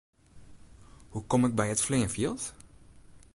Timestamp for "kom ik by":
1.29-1.65